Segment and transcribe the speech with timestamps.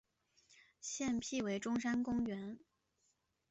[0.79, 2.57] 现辟为中山公园。